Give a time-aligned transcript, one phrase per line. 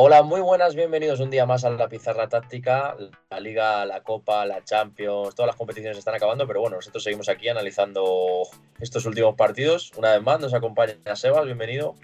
[0.00, 2.96] Hola, muy buenas, bienvenidos un día más a la pizarra táctica.
[3.30, 7.28] La Liga, la Copa, la Champions, todas las competiciones están acabando, pero bueno, nosotros seguimos
[7.28, 8.42] aquí analizando
[8.78, 9.90] estos últimos partidos.
[9.96, 11.96] Una vez más nos acompaña Sebas, bienvenido.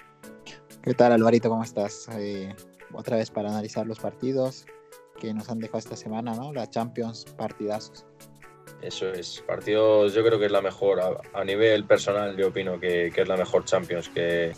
[0.82, 1.48] ¿Qué tal, Alvarito?
[1.48, 2.08] ¿Cómo estás?
[2.18, 2.52] Eh,
[2.92, 4.66] otra vez para analizar los partidos
[5.20, 6.52] que nos han dejado esta semana, ¿no?
[6.52, 8.04] La Champions, partidazos.
[8.82, 11.00] Eso es, partidos yo creo que es la mejor,
[11.32, 14.52] a, nivel personal yo opino que, que es la mejor Champions que,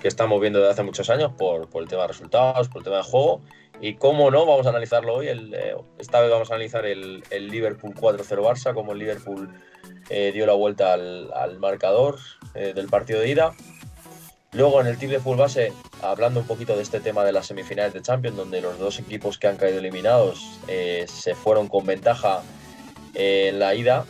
[0.00, 2.96] que estamos viendo desde hace muchos años por, el tema de resultados, por el tema
[2.96, 3.40] de juego.
[3.80, 5.28] Y cómo no, vamos a analizarlo hoy.
[5.28, 9.50] Eh, esta vez vamos a analizar el, Liverpool 4-0 Barça, cómo el Liverpool
[10.08, 12.18] eh, dio la vuelta al, marcador
[12.54, 13.54] eh, del partido de ida.
[14.52, 17.46] Luego en el tip de full base, hablando un poquito de este tema de las
[17.46, 22.42] semifinales de Champions, donde los dos equipos que han caído eliminados se fueron con ventaja
[23.14, 24.06] en la ida,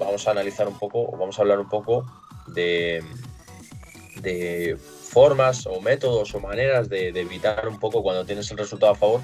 [0.00, 2.04] vamos a analizar un poco, vamos a hablar un poco
[2.48, 3.00] de,
[4.22, 8.94] de formas o métodos o maneras de, evitar un poco cuando tienes el resultado a
[8.94, 9.20] favor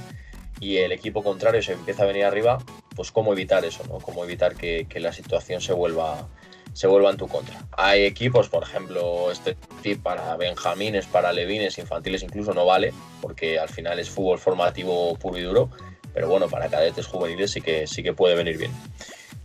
[0.60, 2.58] y el equipo contrario se empieza a venir arriba,
[2.94, 3.98] pues cómo evitar eso, ¿no?
[3.98, 6.28] Cómo evitar que, la situación se vuelva,
[6.72, 7.60] se vuelva en tu contra.
[7.72, 13.58] Hay equipos, por ejemplo, este tip para benjamines, para levines, infantiles incluso no vale, porque
[13.58, 15.68] al final es fútbol formativo puro y duro,
[16.14, 18.70] pero bueno, para cadetes juveniles sí que, sí que puede venir bien.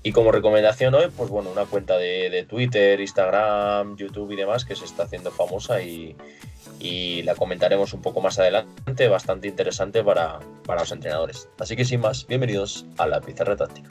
[0.08, 4.74] Y como recomendación hoy, pues bueno, una cuenta de, Twitter, Instagram, YouTube y demás que
[4.74, 6.16] se está haciendo famosa y,
[7.24, 11.50] la comentaremos un poco más adelante, bastante interesante para, para los entrenadores.
[11.60, 13.90] Así que sin más, bienvenidos a la pizarra táctica.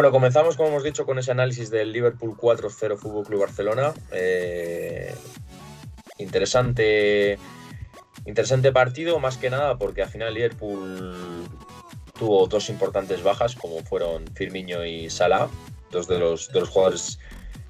[0.00, 3.92] Bueno, comenzamos, como hemos dicho, con ese análisis del Liverpool 4-0 Fútbol Club Barcelona.
[4.12, 5.14] Eh,
[6.16, 7.38] interesante,
[8.24, 11.46] interesante partido, más que nada, porque al final Liverpool
[12.18, 15.50] tuvo dos importantes bajas, como fueron Firmino y Salah,
[15.90, 17.18] dos de los, de jugadores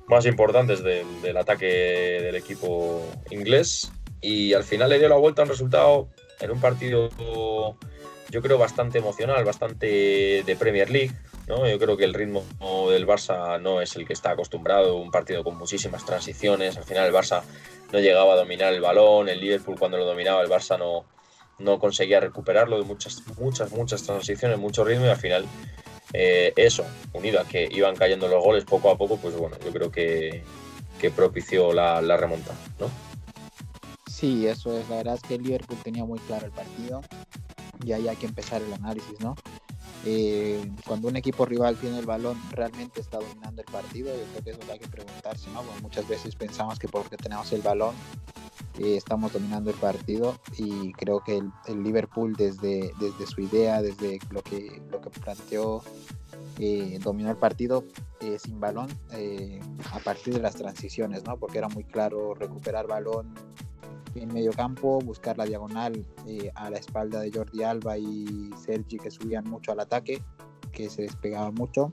[0.07, 3.91] más importantes del, del ataque del equipo inglés.
[4.21, 7.11] Y al final le dio la vuelta a un resultado en un partido,
[8.31, 11.13] yo creo, bastante emocional, bastante de Premier League
[11.67, 12.45] yo creo que el ritmo
[12.91, 17.07] del Barça no es el que está acostumbrado, un partido con muchísimas transiciones, al final
[17.07, 17.43] el Barça
[17.93, 21.05] no llegaba a dominar el balón, el Liverpool cuando lo dominaba el Barça no,
[21.59, 25.47] no conseguía recuperarlo, de muchas, muchas, muchas transiciones, mucho ritmo y al final
[26.13, 29.73] eh, eso, unido a que iban cayendo los goles poco a poco, pues bueno, yo
[29.73, 30.43] creo que,
[31.17, 32.91] propició la, la remontada, ¿no?
[34.07, 37.01] Sí, eso es, la verdad es que el Liverpool tenía muy claro el partido
[37.83, 39.35] y ahí hay que empezar el análisis, ¿no?
[40.07, 44.15] Eh, cuando un equipo rival tiene el balón, realmente está dominando el partido.
[44.15, 45.63] Yo creo que eso hay que preguntarse, ¿no?
[45.83, 47.95] muchas veces pensamos que porque tenemos el balón
[48.79, 54.19] eh, estamos dominando el partido y creo que el, Liverpool desde, desde su idea, desde
[54.31, 55.83] lo que, lo que planteó,
[56.59, 57.85] eh, dominó el partido
[58.39, 58.89] sin balón
[59.93, 61.39] a partir de las transiciones, ¿no?
[61.39, 63.33] Porque era muy claro recuperar balón,
[64.15, 68.99] en medio campo, buscar la diagonal eh, a la espalda de Jordi Alba y Sergi
[68.99, 70.23] que subían mucho al ataque,
[70.73, 71.93] que se despegaban mucho,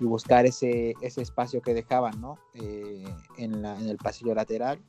[0.00, 2.38] y buscar ese, ese espacio que dejaban ¿no?
[2.54, 3.04] Eh,
[3.36, 4.80] en, la, en, el pasillo lateral.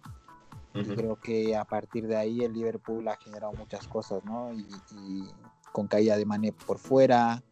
[0.75, 4.53] Y creo que a partir de ahí el Liverpool ha generado muchas cosas, ¿no?
[4.53, 5.25] Y,
[5.71, 7.43] con caída de Mané por fuera,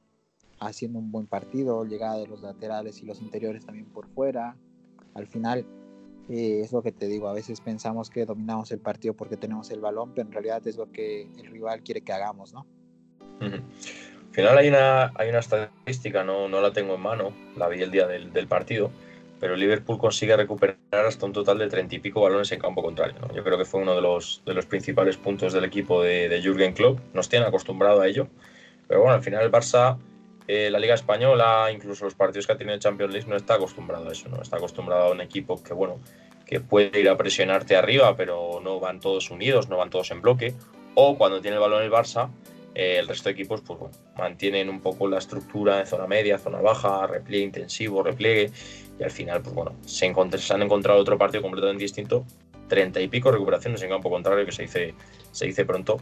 [0.60, 4.58] haciendo un buen partido, llegada de los laterales y los interiores también por fuera.
[5.14, 5.68] Al final
[6.30, 9.72] eh, es lo que te digo, a veces pensamos que dominamos el partido porque tenemos
[9.72, 12.66] el balón, pero en realidad es lo que el rival quiere que hagamos, ¿no?
[13.40, 13.62] Al
[14.32, 17.92] final hay una, hay una estadística, no, no la tengo en mano, la vi el
[17.92, 18.92] día del, del partido,
[19.40, 23.16] pero Liverpool consigue recuperar hasta un total de treinta y pico balones en campo contrario.
[23.36, 26.42] Yo creo que fue uno de los, de los principales puntos del equipo de, de
[26.42, 27.00] Jürgen Klopp.
[27.14, 28.28] Nos tiene acostumbrado a ello,
[28.88, 29.98] pero bueno, al final el Barça
[30.48, 33.56] eh, la Liga Española, incluso los partidos que ha tenido en Champions League, no está
[33.56, 34.42] acostumbrado a eso, ¿no?
[34.42, 36.00] Está acostumbrado a un equipo que, bueno,
[36.46, 40.22] que puede ir a presionarte arriba, pero no van todos unidos, no van todos en
[40.22, 40.56] bloque.
[40.96, 42.30] O cuando tiene el balón el Barça,
[42.74, 46.38] eh, el resto de equipos, pues bueno, mantienen un poco la estructura en zona media,
[46.38, 48.52] zona baja, repliegue intensivo, repliegue.
[49.00, 52.24] Y al final, pues bueno, se, han encontrado otro partido completamente distinto.
[52.70, 54.94] Treinta y pico recuperaciones en campo contrario, que se dice,
[55.32, 56.00] se dice pronto.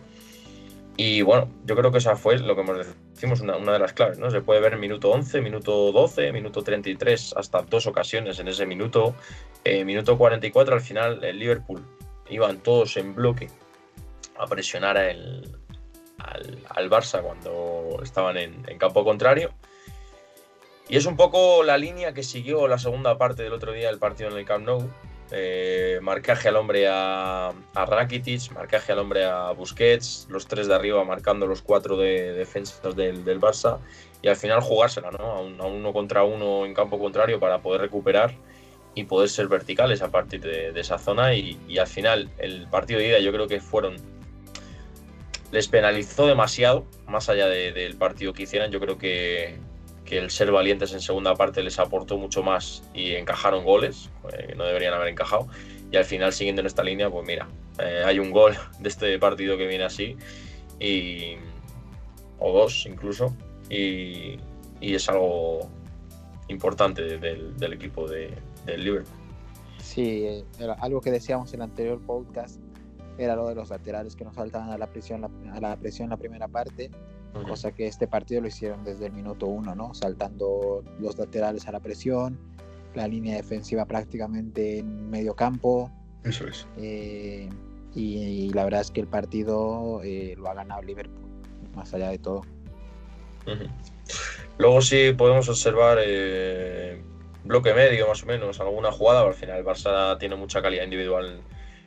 [0.97, 4.17] Y bueno, yo creo que esa fue lo que hemos decimos una, de las claves,
[4.17, 4.31] ¿no?
[4.31, 8.65] Se puede ver en minuto 11, minuto 12, minuto 33, hasta dos ocasiones en ese
[8.65, 9.13] minuto.
[9.63, 11.83] Eh, minuto 44, al final el Liverpool
[12.29, 13.49] iban todos en bloque
[14.37, 15.59] a presionar al,
[16.19, 19.51] al, Barça cuando estaban en, campo contrario.
[20.87, 23.97] Y es un poco la línea que siguió la segunda parte del otro día del
[23.97, 24.89] partido en el Camp Nou.
[25.31, 31.03] Eh, marcaje al hombre a, Rakitic, marcaje al hombre a Busquets, los tres de arriba
[31.03, 33.79] marcando los cuatro de defensas del, Barça
[34.21, 35.25] y al final jugársela, ¿no?
[35.25, 38.35] A, un, a, uno contra uno en campo contrario para poder recuperar
[38.93, 43.09] y poder ser verticales a partir de, esa zona y, al final el partido de
[43.09, 43.95] ida yo creo que fueron
[45.51, 49.57] les penalizó demasiado más allá de, del partido que hicieran yo creo que
[50.05, 54.53] que el ser valientes en segunda parte les aportó mucho más y encajaron goles, eh,
[54.55, 55.47] no deberían haber encajado.
[55.91, 57.47] Y al final, siguiendo en esta línea, pues mira,
[57.79, 60.15] eh, hay un gol de este partido que viene así,
[60.79, 61.35] y,
[62.39, 63.35] o dos incluso,
[63.69, 64.37] y,
[64.79, 65.69] y es algo
[66.47, 68.31] importante del, del equipo de,
[68.65, 69.17] del Liverpool.
[69.79, 72.59] Sí, era algo que decíamos en el anterior podcast
[73.17, 76.17] era lo de los laterales que nos saltaban a la presión, a la presión la
[76.17, 76.91] primera parte
[77.43, 79.93] cosa que este partido lo hicieron desde el minuto uno, ¿no?
[79.93, 82.39] Saltando los laterales a la presión,
[82.93, 85.91] la línea defensiva prácticamente en medio campo.
[86.23, 86.67] Eso es.
[86.77, 87.49] Eh,
[87.93, 91.29] y, y, la verdad es que el partido eh, lo ha ganado Liverpool,
[91.75, 92.41] más allá de todo.
[93.45, 93.69] Uh -huh.
[94.57, 97.01] Luego sí podemos observar eh,
[97.43, 100.83] bloque medio, más o menos, alguna jugada, pero al final el Barça tiene mucha calidad
[100.83, 101.41] individual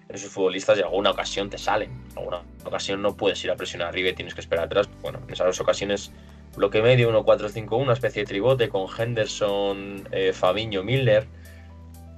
[0.09, 1.91] en sus futbolistas y alguna ocasión te salen.
[2.19, 4.89] Alguna ocasión no puedes ir a presionar arriba y tienes que esperar atrás.
[5.03, 6.13] Bueno, en esas ocasiones,
[6.57, 11.27] bloque medio, 1-4-5-1, una especie de tribote con Henderson, eh, Fabiño, Milner,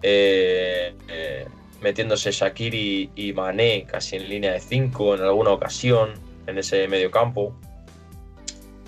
[0.03, 1.47] eh, eh,
[1.81, 6.15] metiéndose Shakiri y Mané casi en línea de 5 en alguna ocasión
[6.47, 7.55] en ese medio campo.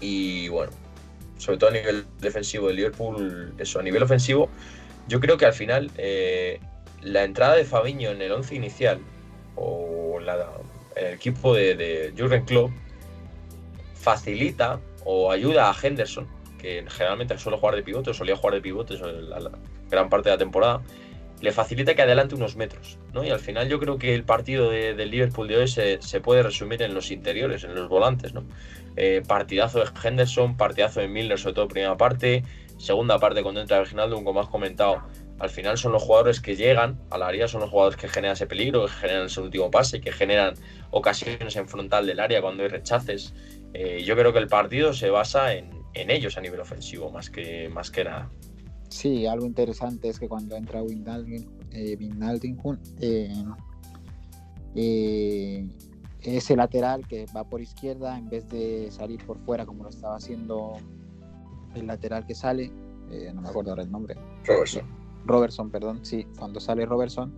[0.01, 0.73] Y bueno,
[1.39, 4.49] sobre todo a nivel defensivo de Liverpool, eso, a nivel ofensivo,
[5.09, 6.61] yo creo que al final eh,
[7.03, 9.01] la entrada de Fabiño en el 11 inicial
[9.57, 10.49] o la,
[10.97, 12.71] el equipo de, de Jurgen Klopp
[13.95, 16.27] facilita o ayuda a Henderson,
[16.59, 19.51] que generalmente suele jugar de pivote o solía jugar de pivote la,
[19.91, 20.83] gran parte de la temporada,
[21.41, 22.99] le facilita que adelante unos metros.
[23.13, 23.25] ¿no?
[23.25, 26.21] Y al final yo creo que el partido del de Liverpool de hoy se, se,
[26.21, 28.33] puede resumir en los interiores, en los volantes.
[28.33, 28.45] ¿no?
[28.97, 32.45] Eh, partidazo de Henderson, partidazo de Milner, sobre todo primera parte,
[32.79, 35.03] segunda parte cuando entra Reginaldo, como has comentado,
[35.39, 38.47] al final son los jugadores que llegan al área, son los jugadores que generan ese
[38.47, 40.55] peligro, que generan ese último pase, que generan
[40.91, 43.35] ocasiones en frontal del área cuando hay rechaces.
[43.75, 47.31] Eh, yo creo que el partido se basa en, en, ellos a nivel ofensivo, más
[47.31, 48.31] que, más que nada.
[48.93, 51.97] Sí, algo interesante es que cuando entra Wijnaldum, eh,
[53.01, 53.45] eh,
[54.75, 55.67] eh,
[56.21, 60.17] ese lateral que va por izquierda en vez de salir por fuera como lo estaba
[60.17, 60.77] haciendo
[61.75, 62.71] el lateral que sale,
[63.35, 64.15] no me acuerdo ahora el nombre.
[64.45, 65.02] Robertson.
[65.25, 67.33] Robertson, perdón, sí, cuando sale Robertson,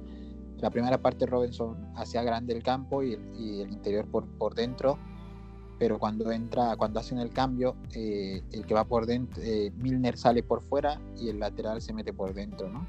[0.59, 4.99] la primera parte Robertson hacía grande el campo y el, interior por, por, dentro,
[5.79, 10.17] pero cuando entra, cuando hacen el cambio, eh, el que va por dentro, eh, Milner
[10.17, 12.87] sale por fuera y el lateral se mete por dentro, ¿no?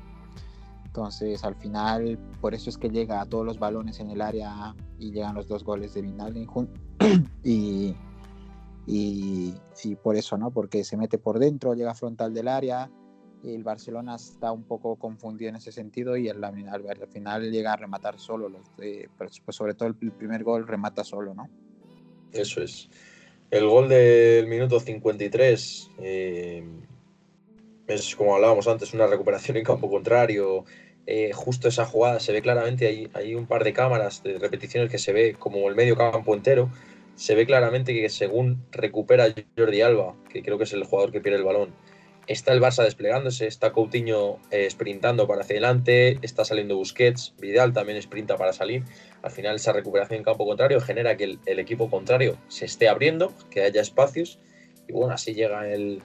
[0.86, 4.74] Entonces, al final, por eso es que llega a todos los balones en el área
[4.98, 6.48] y llegan los dos goles de Vinalden
[7.44, 7.94] y,
[8.88, 9.53] y,
[9.83, 10.51] y por eso, ¿no?
[10.51, 12.89] Porque se mete por dentro, llega frontal del área,
[13.53, 17.74] el Barcelona está un poco confundido en ese sentido y al, al, al final llega
[17.74, 19.07] a rematar solo, los, eh,
[19.50, 21.50] sobre todo el, primer gol remata solo, ¿no?
[22.31, 22.89] Eso es.
[23.51, 26.63] El gol del minuto 53 eh,
[27.88, 30.65] es, como hablábamos antes, una recuperación en campo contrario.
[31.08, 34.98] Eh, justo esa jugada se ve claramente, hay un par de cámaras de repeticiones que
[34.98, 36.72] se ve como el medio campo entero.
[37.15, 39.27] Se ve claramente que según recupera
[39.58, 41.74] Jordi Alba, que creo que es el jugador que pierde el balón,
[42.27, 47.74] está el Barça desplegándose, está Coutinho eh, sprintando para hacia adelante, está saliendo Busquets, Vidal
[47.74, 48.84] también sprinta para salir.
[49.22, 53.34] Al final esa recuperación en campo contrario genera que el, equipo contrario se esté abriendo,
[53.50, 54.39] que haya espacios
[54.88, 56.01] y bueno, así llega el,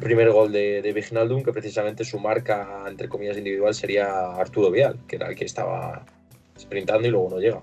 [0.00, 4.98] primer gol de, de Vignaldum, que precisamente su marca, entre comillas, individual sería Arturo Vial,
[5.06, 6.04] que era el que estaba
[6.58, 7.62] sprintando y luego no llega.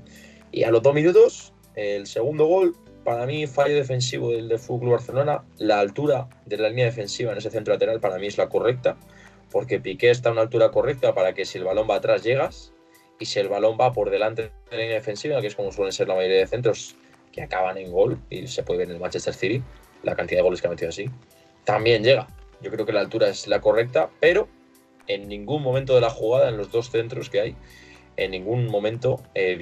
[0.52, 4.92] Y a los dos minutos, el segundo gol, para mí, fallo defensivo del de Fútbol
[4.92, 5.44] Barcelona.
[5.58, 8.98] La altura de la línea defensiva en ese centro lateral para mí es la correcta,
[9.52, 12.74] porque Piqué está a una altura correcta para que si el balón va atrás llegas
[13.20, 15.92] y si el balón va por delante de la línea defensiva, que es como suelen
[15.92, 16.96] ser la mayoría de centros
[17.32, 19.64] que acaban en gol, y se puede ver en el Manchester City
[20.04, 21.10] la cantidad de goles que ha metido así,
[21.64, 22.28] también llega.
[22.62, 24.48] Yo creo que la altura es la correcta, pero
[25.08, 27.56] en ningún momento de la jugada, en los dos centros que hay,
[28.18, 29.58] en ningún momento eh,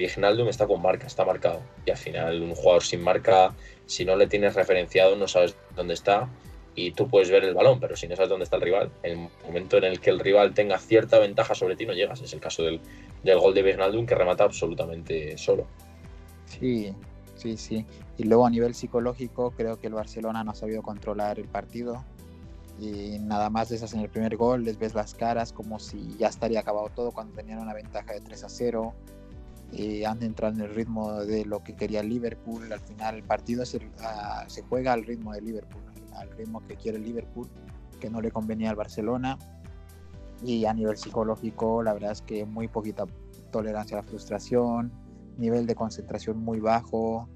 [0.48, 1.60] está con marca, está marcado.
[1.86, 3.54] Y al final un jugador sin marca,
[3.86, 6.28] si no le tienes referenciado, no sabes dónde está
[6.74, 9.18] y tú puedes ver el balón, pero si no sabes dónde está el rival, en
[9.18, 12.20] el momento en el que el rival tenga cierta ventaja sobre ti no llegas.
[12.22, 12.80] Es el caso del,
[13.22, 15.66] del gol de Vignaldum que remata absolutamente solo.
[16.46, 16.94] Sí,
[17.36, 17.84] sí, sí.
[18.18, 22.04] Y luego a nivel psicológico creo que el Barcelona no ha sabido controlar el partido.
[23.20, 26.60] Nada más les hacen el primer gol, les ves las caras como si ya estaría
[26.60, 28.94] acabado todo cuando tenían una ventaja de 3 a 0.
[29.72, 32.72] y han entrado en el ritmo de lo que quería Liverpool.
[32.72, 35.82] Al final el partido se, ah, se juega al ritmo de Liverpool,
[36.14, 37.48] al ritmo que quiere Liverpool,
[38.00, 39.38] que no le convenía al Barcelona.
[40.42, 43.06] Y a nivel psicológico, la verdad es que muy poquita
[43.52, 44.90] tolerancia a la frustración,
[45.36, 47.28] nivel de concentración muy bajo.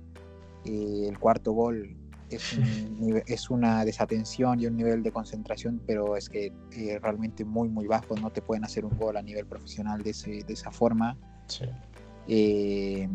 [0.65, 1.97] El cuarto gol
[2.37, 7.87] es, una desatención y un nivel de concentración, pero es que eh, realmente muy, muy
[7.87, 8.14] bajo.
[8.17, 10.11] No te pueden hacer un gol a nivel profesional de,
[10.49, 11.17] esa forma.
[12.26, 13.09] Eh,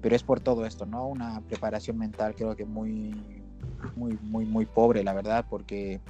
[0.00, 1.08] pero es por todo esto, ¿no?
[1.08, 3.14] Una preparación mental creo que muy,
[3.96, 6.00] muy, muy, muy pobre, la verdad, porque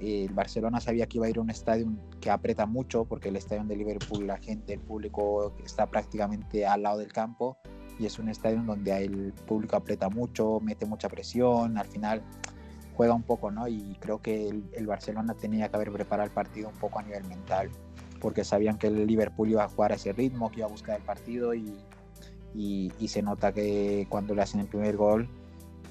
[0.00, 1.86] eh, el Barcelona sabía que iba a ir a un estadio
[2.20, 6.82] que aprieta mucho, porque el estadio de Liverpool, la gente, el público está prácticamente al
[6.82, 7.58] lado del campo
[8.00, 12.22] y es un estadio donde el público aprieta mucho, mete mucha presión, al final
[12.96, 13.68] juega un poco, ¿no?
[13.68, 17.24] Y creo que el, Barcelona tenía que haber preparado el partido un poco a nivel
[17.24, 17.70] mental,
[18.20, 20.96] porque sabían que el Liverpool iba a jugar a ese ritmo, que iba a buscar
[20.96, 21.76] el partido y,
[22.54, 25.28] y, se nota que cuando le hacen el primer gol,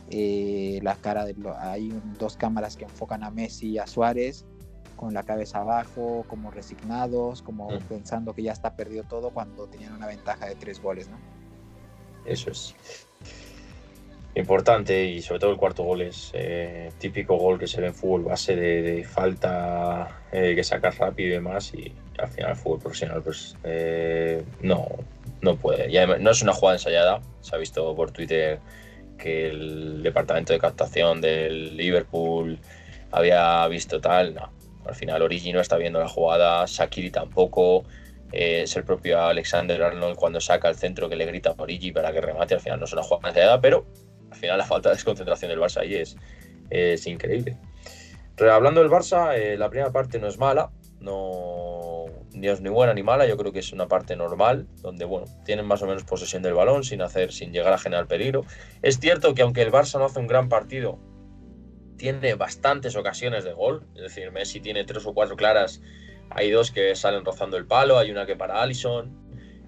[0.10, 4.46] eh, la cara de hay dos cámaras que enfocan a Messi y a Suárez
[4.96, 9.94] con la cabeza abajo, como resignados, como pensando que ya está perdido todo cuando tenían
[9.94, 11.39] una ventaja de tres goles, ¿no?
[12.30, 12.76] Eso es
[14.36, 17.96] importante y sobre todo el cuarto gol es eh, típico gol que se ve en
[17.96, 22.80] fútbol base de, falta eh, que sacas rápido y demás y al final el fútbol
[22.80, 24.88] profesional pues eh, no,
[25.42, 25.90] no puede.
[25.90, 28.60] Y no es una jugada ensayada, se ha visto por Twitter
[29.18, 32.60] que el departamento de captación del Liverpool
[33.12, 34.50] había visto tal, no.
[34.86, 37.84] Al final Origi no está viendo la jugada, Shakiri tampoco,
[38.32, 41.92] eh, es el propio Alexander Arnold cuando saca el centro que le grita a Origi
[41.92, 42.54] para que remate.
[42.56, 43.86] Al final no es una jugada ensayada, pero
[44.32, 46.16] al final la falta de desconcentración del Barça ahí es,
[46.70, 47.58] es increíble.
[48.52, 52.94] hablando del Barça, eh, la primera parte no es mala, no ni es ni buena
[52.94, 56.04] ni mala, yo creo que es una parte normal, donde bueno, tienen más o menos
[56.04, 58.46] posesión del balón sin hacer, sin llegar a generar peligro.
[58.82, 61.00] Es cierto que aunque el Barça no hace un gran partido,
[61.98, 65.82] tiene bastantes ocasiones de gol, es decir, Messi tiene tres o cuatro claras
[66.30, 69.18] hay dos que salen rozando el palo, hay una que para Allison.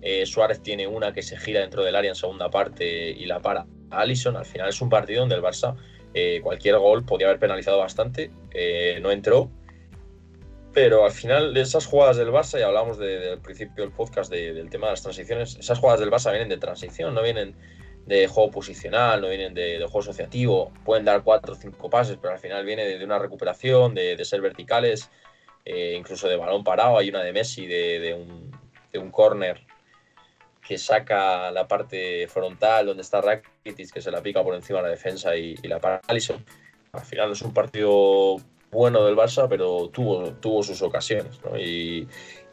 [0.02, 3.40] Eh, Suárez tiene una que se gira dentro del área en segunda parte y la
[3.40, 4.36] para Allison.
[4.36, 5.76] Al final es un partido donde el Barça
[6.14, 8.32] eh, cualquier gol podía haber penalizado bastante.
[8.52, 9.50] Eh, no entró.
[10.74, 14.70] Pero al final de esas jugadas del Barça, y hablamos del principio del podcast del
[14.70, 17.56] tema de las transiciones, esas jugadas del Barça vienen de transición, no vienen
[18.06, 20.72] de juego posicional, no vienen de, juego asociativo.
[20.86, 24.24] Pueden dar cuatro o cinco pases, pero al final viene de, una recuperación, de, de
[24.24, 25.10] ser verticales
[25.66, 26.98] eh, incluso de balón parado.
[26.98, 28.52] Hay una de Messi de, un,
[28.92, 29.62] de un corner
[30.66, 34.84] que saca la parte frontal donde está Rakitic, que se la pica por encima de
[34.84, 36.46] la defensa y, la para Alisson.
[36.94, 38.38] Al final es un partido
[38.72, 41.40] bueno del Barça, pero tuvo, tuvo sus ocasiones.
[41.58, 42.08] Y,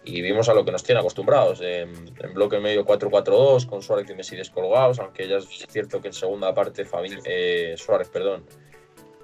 [0.05, 1.61] vimos a lo que nos tiene acostumbrados.
[1.61, 1.93] En,
[2.33, 6.55] bloque medio 4-4-2, con Suárez y Messi descolgados, aunque ya es cierto que en segunda
[6.55, 6.87] parte
[7.25, 8.45] eh, Suárez perdón,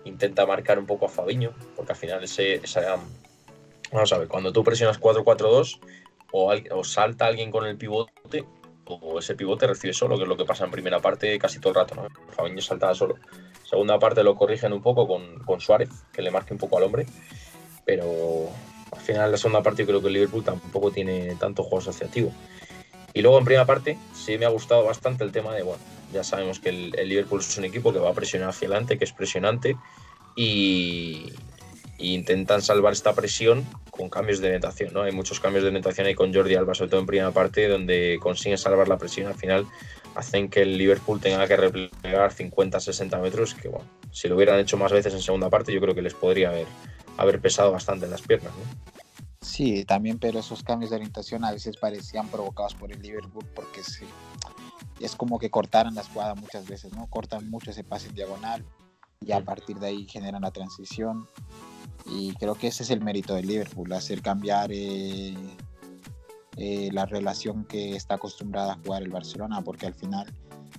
[0.04, 2.98] intenta marcar un poco a Fabiño, porque al final ese, esa
[3.94, 5.78] Vamos a ver, cuando tú presionas 4-4-2
[6.32, 8.44] o, salta alguien con el pivote
[8.86, 11.70] o ese pivote recibe solo, que es lo que pasa en primera parte casi todo
[11.70, 12.08] el rato, ¿no?
[12.30, 13.14] Fabiño saltaba solo.
[13.62, 17.06] Segunda parte lo corrigen un poco con, Suárez, que le marque un poco al hombre,
[17.86, 18.48] pero
[18.90, 22.32] al final la segunda parte creo que el Liverpool tampoco tiene tanto juego asociativo.
[23.12, 25.80] Y luego en primera parte sí me ha gustado bastante el tema de, bueno,
[26.12, 28.98] ya sabemos que el, el Liverpool es un equipo que va a presionar hacia adelante,
[28.98, 29.76] que es presionante
[30.34, 31.32] y,
[31.98, 34.92] intentan salvar esta presión con cambios de orientación.
[34.92, 35.02] ¿no?
[35.02, 38.18] Hay muchos cambios de orientación ahí con Jordi Alba, sobre todo en primera parte, donde
[38.20, 39.28] consiguen salvar la presión.
[39.28, 39.66] Al final
[40.14, 44.76] hacen que el Liverpool tenga que replegar 50-60 metros, que bueno, si lo hubieran hecho
[44.76, 46.66] más veces en segunda parte, yo creo que les podría haber,
[47.16, 48.52] haber pesado bastante en las piernas.
[48.52, 48.94] ¿no?
[49.40, 53.82] Sí, también, pero esos cambios de orientación a veces parecían provocados por el Liverpool porque
[53.82, 54.06] sí,
[55.00, 57.06] es como que cortaran la jugada muchas veces, ¿no?
[57.08, 58.64] Cortan mucho ese pase en diagonal
[59.20, 61.28] y a partir de ahí generan la transición
[62.06, 65.34] y creo que ese es el mérito del Liverpool, hacer cambiar eh,
[66.56, 70.26] eh, la relación que está acostumbrada a jugar el Barcelona, porque al final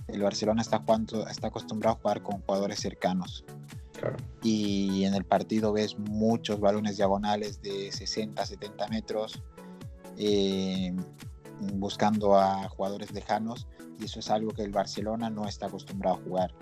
[0.08, 3.44] el Barcelona está, jugando, está acostumbrado a jugar con jugadores cercanos.
[4.42, 9.42] Y en el partido ves muchos balones diagonales de 60, 70 metros,
[10.18, 10.94] eh,
[11.74, 13.66] buscando a jugadores lejanos,
[13.98, 16.54] y eso es algo que el Barcelona no está acostumbrado a jugar.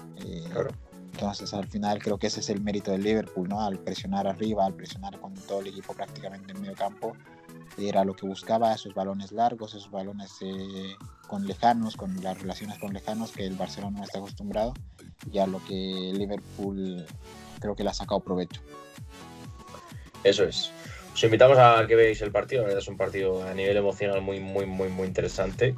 [0.53, 0.71] claro
[1.15, 3.65] entonces, al final creo que ese es el mérito del Liverpool, ¿no?
[3.65, 7.17] Al presionar arriba, al presionar con todo el equipo prácticamente en medio campo,
[7.79, 10.97] era lo que buscaba, esos balones largos, esos balones eh,
[11.29, 14.75] con lejanos, con las relaciones con lejanos que el Barcelona no está acostumbrado,
[15.31, 17.07] y a lo que Liverpool
[17.61, 18.61] creo que le ha sacado provecho.
[20.25, 20.73] Eso es.
[21.13, 24.21] Os invitamos a que veáis el partido, la verdad es un partido a nivel emocional
[24.21, 25.77] muy, muy, muy, muy interesante.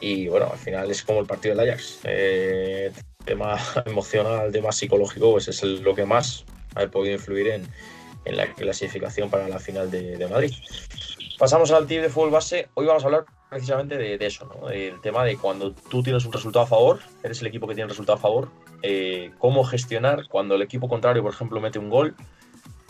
[0.00, 2.00] Y bueno, al final es como el partido del Ajax.
[2.02, 2.90] Eh,
[3.24, 7.66] tema emocional, tema psicológico, pues es lo que más ha podido influir en,
[8.24, 10.52] en la clasificación para la final de, Madrid.
[11.38, 12.68] Pasamos al tip de fútbol base.
[12.74, 14.70] Hoy vamos a hablar precisamente de, eso, ¿no?
[14.70, 17.86] El tema de cuando tú tienes un resultado a favor, eres el equipo que tiene
[17.86, 18.48] un resultado a favor,
[18.82, 22.14] eh, cómo gestionar cuando el equipo contrario, por ejemplo, mete un gol,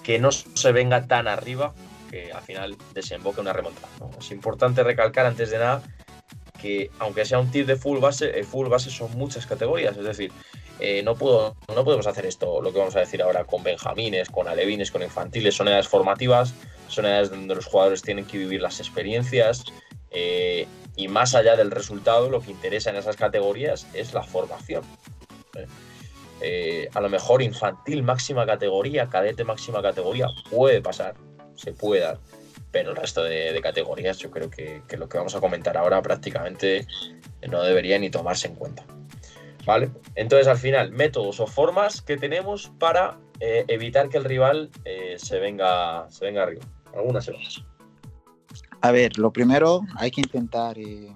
[0.03, 1.73] que no se venga tan arriba
[2.11, 3.89] que al final desemboque una remontada.
[4.19, 5.83] Es importante recalcar antes de nada
[6.63, 10.05] que aunque sea un tip de full base, el full base son muchas categorías, es
[10.05, 10.33] decir,
[10.79, 14.31] eh, no, puedo, no podemos hacer esto, lo que vamos a decir ahora, con benjamines,
[14.31, 16.55] con alevines, con infantiles, son edades formativas,
[16.89, 19.65] son edades donde los jugadores tienen que vivir las experiencias
[20.13, 24.85] eh, y más allá del resultado, lo que interesa en esas categorías es la formación.
[25.57, 25.67] ¿eh?
[26.45, 31.15] Eh, a lo mejor infantil máxima categoría, cadete máxima categoría, puede pasar,
[31.55, 32.19] se puede dar,
[32.73, 35.77] pero el resto de, de categorías yo creo que, que, lo que vamos a comentar
[35.77, 36.87] ahora prácticamente
[37.49, 38.85] no debería ni tomarse en cuenta.
[39.65, 39.91] ¿Vale?
[40.17, 45.17] Entonces al final, métodos o formas que tenemos para eh, evitar que el rival eh,
[45.19, 46.65] se, venga, se venga arriba.
[46.95, 47.65] Algunas semanas.
[48.81, 51.15] A ver, lo primero hay que intentar eh,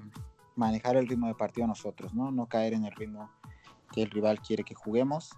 [0.55, 2.31] manejar el ritmo de partido nosotros, ¿no?
[2.31, 3.31] No caer en el ritmo
[3.93, 5.31] que el rival quiere que juguemos,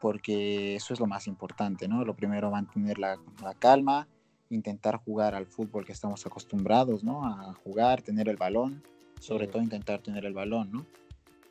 [0.00, 2.04] porque eso es lo más importante, ¿no?
[2.04, 4.08] Lo primero, mantener la, la, calma,
[4.54, 7.26] intentar jugar al fútbol que estamos acostumbrados, ¿no?
[7.26, 8.82] A jugar, tener el balón,
[9.20, 10.86] sobre todo intentar tener el balón, ¿no?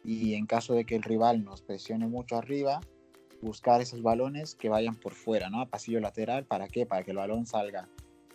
[0.04, 2.82] Y en caso de que el rival nos presione mucho arriba,
[3.42, 5.62] buscar esos balones que vayan por fuera, ¿no?
[5.62, 6.86] A pasillo lateral, ¿para qué?
[6.86, 7.88] Para que el balón salga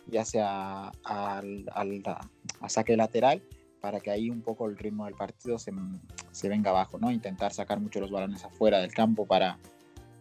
[0.09, 2.03] ya sea al, al
[2.61, 3.41] a saque lateral
[3.81, 5.71] para que ahí un poco el ritmo del partido se,
[6.31, 7.11] se, venga abajo, ¿no?
[7.11, 9.59] Intentar sacar mucho los balones afuera del campo para,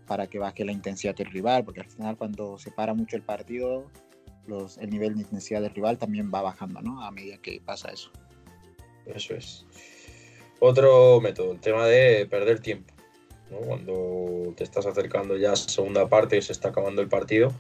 [0.07, 3.23] para que baje la intensidad del rival, porque al final cuando se para mucho el
[3.23, 3.87] partido,
[4.81, 7.03] el nivel de intensidad del rival también va bajando, ¿no?
[7.05, 8.11] A medida que pasa eso.
[9.07, 9.65] Eso es.
[10.59, 12.93] Otro método, el tema de perder tiempo.
[13.51, 13.59] ¿no?
[13.59, 17.53] Cuando te estás acercando ya a segunda parte y se está acabando el partido,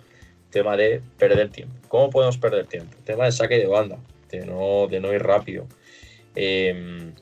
[0.51, 1.75] tema de perder tiempo.
[1.89, 2.97] ¿Cómo podemos perder tiempo?
[3.05, 3.99] Tema de saque de banda,
[4.31, 5.67] de no, de no ir rápido.
[6.35, 7.13] Eh,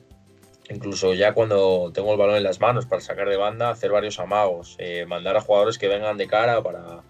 [0.69, 4.19] incluso ya cuando tengo el balón en las manos para sacar de banda, hacer varios
[4.19, 7.03] amagos, eh, mandar a jugadores que vengan de cara para,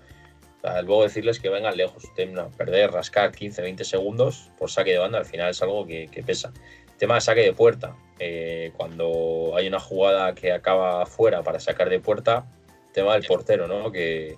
[0.84, 2.04] luego decirles que vengan lejos.
[2.32, 6.08] No, perder, rascar 15, 20 segundos por saque de banda, al final es algo que,
[6.12, 6.52] que pesa.
[6.98, 7.96] Tema de saque de puerta.
[8.20, 12.46] Eh, cuando hay una jugada que acaba fuera para sacar de puerta,
[12.94, 13.92] tema del portero, ¿no?
[13.92, 14.38] Que,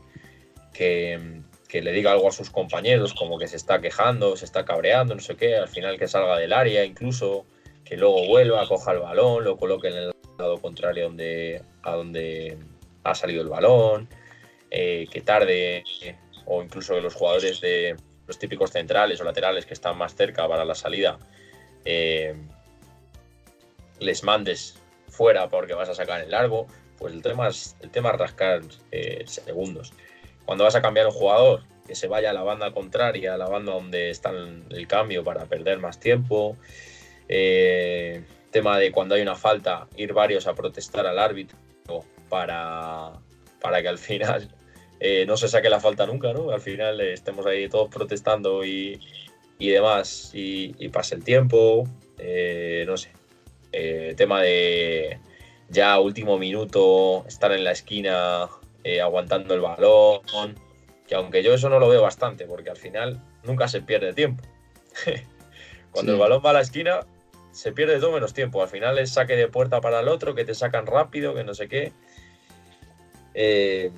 [0.73, 4.65] que, que le diga algo a sus compañeros, como que se está quejando, se está
[4.65, 7.45] cabreando, no sé qué, al final que salga del área, incluso
[7.85, 12.57] que luego vuelva, coja el balón, lo coloque en el lado contrario donde, a donde
[13.03, 14.09] ha salido el balón,
[14.69, 15.83] eh, que tarde,
[16.45, 20.47] o incluso que los jugadores de los típicos centrales o laterales que están más cerca
[20.47, 21.17] para la salida,
[21.85, 22.35] eh,
[23.99, 24.77] les mandes
[25.07, 28.61] fuera porque vas a sacar el largo, pues el tema es, el tema es rascar
[28.91, 29.93] eh, segundos.
[30.45, 33.47] Cuando vas a cambiar un jugador, que se vaya a la banda contraria, a la
[33.47, 36.57] banda donde está el cambio para perder más tiempo.
[38.51, 41.57] Tema de cuando hay una falta, ir varios a protestar al árbitro
[42.27, 43.13] para,
[43.61, 44.49] para que al final
[44.99, 46.51] eh, no se saque la falta nunca, ¿no?
[46.51, 48.99] Al final eh, estemos ahí todos protestando y,
[49.59, 53.11] y demás y, y, pase el tiempo, eh, no sé.
[54.15, 55.19] tema de
[55.69, 58.49] ya último minuto, estar en la esquina
[58.83, 60.55] eh, aguantando el balón,
[61.07, 64.43] que aunque yo eso no lo veo bastante, porque al final nunca se pierde tiempo.
[65.91, 66.15] Cuando sí.
[66.15, 67.01] el balón va a la esquina,
[67.51, 68.61] se pierde todo menos tiempo.
[68.61, 71.53] Al final es saque de puerta para el otro, que te sacan rápido, que no
[71.53, 71.91] sé qué.
[73.33, 73.91] Eh,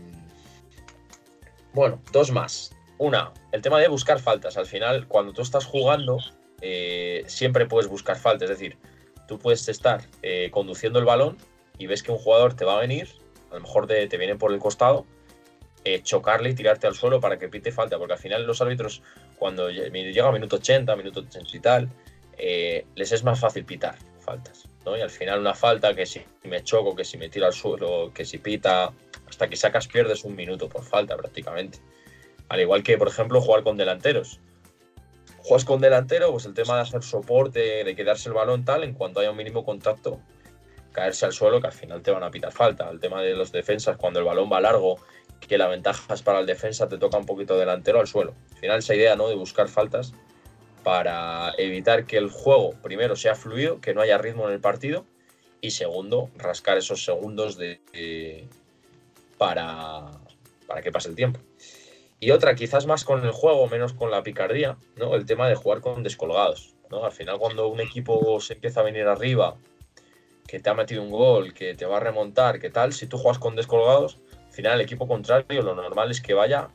[1.74, 2.76] bueno, dos más.
[2.98, 4.58] Una, el tema de buscar faltas.
[4.58, 6.18] Al final, cuando tú estás jugando,
[6.62, 8.50] eh, siempre puedes buscar faltas.
[8.50, 8.78] Es decir,
[9.28, 11.38] tú puedes estar eh, conduciendo el balón
[11.78, 13.08] y ves que un jugador te va a venir
[13.52, 15.06] a lo mejor te, te vienen por el costado,
[15.84, 19.02] eh, chocarle y tirarte al suelo para que pite falta, porque al final los árbitros,
[19.38, 21.90] cuando llega a minuto 80, minuto 80 y tal,
[22.38, 24.68] eh, les es más fácil pitar faltas.
[24.86, 24.98] ¿no?
[24.98, 28.12] Y al final una falta que si me choco, que si me tiro al suelo,
[28.14, 28.92] que si pita,
[29.30, 31.80] hasta que sacas pierdes un minuto por falta prácticamente.
[32.50, 34.40] Al igual que, por ejemplo, jugar con delanteros.
[35.38, 38.94] Juegas con delantero, pues el tema de hacer soporte, de quedarse el balón tal, en
[38.94, 40.20] cuanto haya un mínimo contacto,
[40.92, 42.90] caerse al suelo que al final te van a pitar falta.
[42.90, 44.98] El tema de los defensas, cuando el balón va largo,
[45.48, 48.36] que la ventaja es para el defensa, te toca un poquito delantero al suelo.
[48.52, 49.30] Al final esa idea ¿no?
[49.30, 50.14] de buscar faltas
[50.84, 55.06] para evitar que el juego, primero, sea fluido, que no haya ritmo en el partido,
[55.62, 58.48] y segundo, rascar esos segundos de, eh,
[59.40, 60.12] para,
[60.68, 61.40] para que pase el tiempo.
[62.20, 65.16] Y otra, quizás más con el juego, menos con la picardía, ¿no?
[65.16, 66.76] El tema de jugar con descolgados.
[66.92, 67.06] ¿no?
[67.06, 69.56] Al final, cuando un equipo se empieza a venir arriba,
[70.46, 73.18] que te ha metido un gol, que te va a remontar, que tal, si tú
[73.18, 76.70] juegas con descolgados, al final el equipo contrario lo normal es que vaya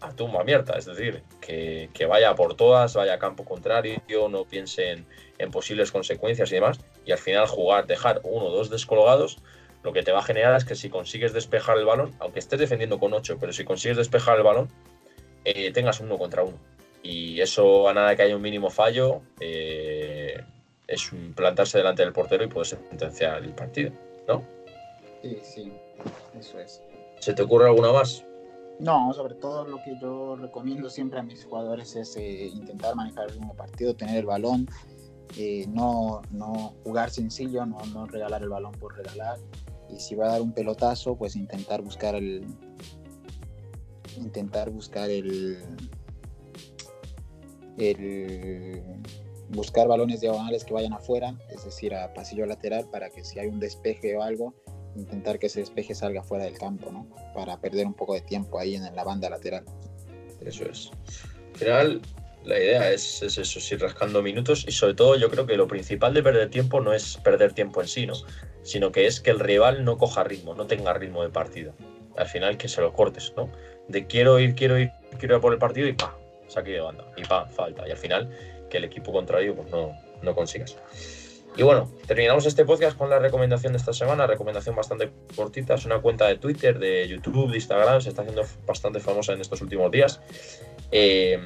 [0.00, 4.00] a tumba abierta, es decir, que, vaya por todas, vaya a campo contrario,
[4.30, 5.06] no piense en,
[5.38, 9.38] en, posibles consecuencias y demás, y al final jugar, dejar uno o dos descolgados,
[9.82, 12.58] lo que te va a generar es que si consigues despejar el balón, aunque estés
[12.58, 14.68] defendiendo con 8, pero si consigues despejar el balón,
[15.44, 16.58] eh, tengas uno contra uno.
[17.02, 20.42] Y eso a nada que haya un mínimo fallo, eh,
[20.86, 23.92] es plantarse delante del portero y poder sentenciar el partido,
[24.26, 24.42] ¿no?
[25.22, 25.72] Sí, sí,
[26.38, 26.82] eso es.
[27.20, 28.24] ¿Se te ocurre alguna más?
[28.80, 33.28] No, sobre todo lo que yo recomiendo siempre a mis jugadores es eh, intentar manejar
[33.28, 34.68] el mismo partido, tener el balón,
[35.68, 39.38] no, no jugar sencillo, no, no regalar el balón por regalar,
[39.90, 42.44] y si va a dar un pelotazo, pues intentar buscar el
[44.16, 45.58] intentar buscar el,
[47.78, 48.82] el
[49.50, 53.48] buscar balones diagonales que vayan afuera, es decir, a pasillo lateral para que si hay
[53.48, 54.54] un despeje o algo,
[54.96, 57.08] intentar que ese despeje salga fuera del campo, ¿no?
[57.34, 59.64] Para perder un poco de tiempo ahí en la banda lateral.
[60.40, 60.90] Eso es.
[61.54, 62.02] Al final,
[62.44, 65.66] la idea es, es eso, ir rascando minutos y sobre todo yo creo que lo
[65.66, 68.14] principal de perder tiempo no es perder tiempo en sí, ¿no?
[68.68, 71.72] Sino que es que el rival no coja ritmo, no tenga ritmo de partido.
[72.16, 73.50] Al final que se lo cortes, ¿no?
[73.88, 76.14] De quiero ir, quiero ir, quiero ir por el partido y pa,
[76.48, 77.88] saque de banda, y pa, falta.
[77.88, 78.30] Y al final
[78.68, 80.76] que el equipo contrario pues no, no consigas.
[81.56, 85.86] Y bueno, terminamos este podcast con la recomendación de esta semana, recomendación bastante cortita, es
[85.86, 89.62] una cuenta de Twitter, de YouTube, de Instagram, se está haciendo bastante famosa en estos
[89.62, 90.20] últimos días.
[90.92, 91.38] Eh,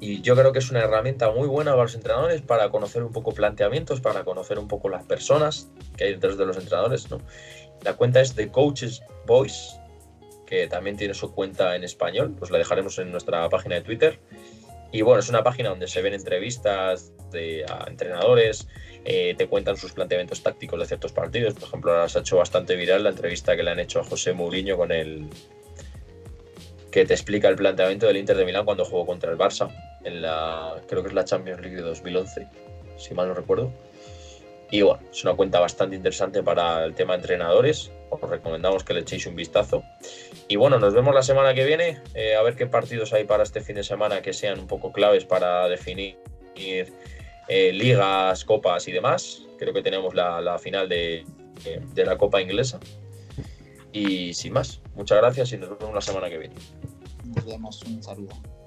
[0.00, 3.12] y yo creo que es una herramienta muy buena para los entrenadores para conocer un
[3.12, 7.10] poco planteamientos, para conocer un poco las personas que hay detrás de los entrenadores.
[7.10, 7.18] ¿no?
[7.82, 9.78] La cuenta es de Coaches Voice,
[10.46, 14.20] que también tiene su cuenta en español, pues la dejaremos en nuestra página de Twitter.
[14.90, 18.68] Y bueno, es una página donde se ven entrevistas de, a entrenadores,
[19.04, 21.54] eh, te cuentan sus planteamientos tácticos de ciertos partidos.
[21.54, 24.04] Por ejemplo, ahora se ha hecho bastante viral la entrevista que le han hecho a
[24.04, 25.28] José Mourinho con el,
[26.90, 29.70] que te explica el planteamiento del Inter de Milán cuando jugó contra el Barça
[30.04, 32.46] en la, creo que es la Champions League de 2011,
[32.96, 33.72] si mal no recuerdo.
[34.72, 37.90] Y bueno, es una cuenta bastante interesante para el tema entrenadores.
[38.08, 39.82] Os recomendamos que le echéis un vistazo.
[40.46, 42.00] Y bueno, nos vemos la semana que viene.
[42.14, 44.92] Eh, a ver qué partidos hay para este fin de semana que sean un poco
[44.92, 46.18] claves para definir
[46.54, 49.42] eh, ligas, copas y demás.
[49.58, 51.24] Creo que tenemos la, final de,
[51.92, 52.78] de la Copa Inglesa.
[53.92, 56.54] Y sin más, muchas gracias y nos vemos la semana que viene.
[57.40, 58.59] Nos vemos, un saludo.